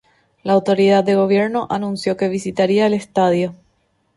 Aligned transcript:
La 0.41 0.53
autoridad 0.53 1.03
de 1.03 1.13
gobierno 1.13 1.67
anunció 1.69 2.17
que 2.17 2.27
visitaría 2.27 2.87
el 2.87 2.95
estadio. 2.95 3.53